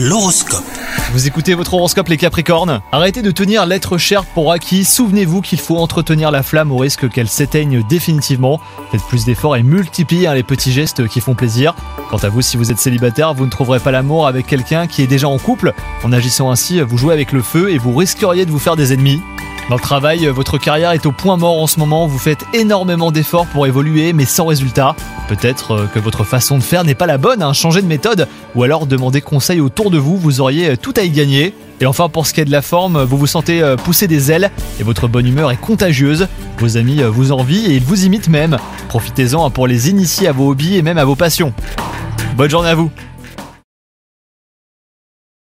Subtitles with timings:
[0.00, 0.62] L'horoscope.
[1.12, 5.58] Vous écoutez votre horoscope les Capricornes Arrêtez de tenir l'être cher pour acquis, souvenez-vous qu'il
[5.58, 8.60] faut entretenir la flamme au risque qu'elle s'éteigne définitivement.
[8.92, 11.74] Faites plus d'efforts et multipliez hein, les petits gestes qui font plaisir.
[12.10, 15.02] Quant à vous, si vous êtes célibataire, vous ne trouverez pas l'amour avec quelqu'un qui
[15.02, 15.74] est déjà en couple.
[16.04, 18.92] En agissant ainsi, vous jouez avec le feu et vous risqueriez de vous faire des
[18.92, 19.20] ennemis.
[19.68, 23.12] Dans le travail, votre carrière est au point mort en ce moment, vous faites énormément
[23.12, 24.96] d'efforts pour évoluer mais sans résultat.
[25.28, 28.28] Peut-être euh, que votre façon de faire n'est pas la bonne, hein, changez de méthode
[28.54, 31.52] ou alors demandez conseil autour de vous, vous auriez euh, tout à y gagner.
[31.82, 34.32] Et enfin pour ce qui est de la forme, vous vous sentez euh, pousser des
[34.32, 36.28] ailes et votre bonne humeur est contagieuse.
[36.60, 38.56] Vos amis vous envient et ils vous imitent même.
[38.88, 41.52] Profitez-en pour les initier à vos hobbies et même à vos passions.
[42.38, 42.90] Bonne journée à vous